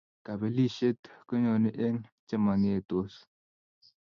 Kapelisiet 0.25 0.99
konyoni 1.27 1.69
eng 1.85 1.99
chemangetos 2.27 3.13